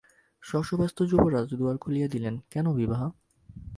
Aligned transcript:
শশব্যস্ত 0.43 0.97
যুবরাজ 1.03 1.47
দুয়ার 1.51 1.77
খুলিয়া 1.77 2.07
দিলেন, 2.07 2.35
কেন 2.49 2.65
বিভা? 2.73 2.99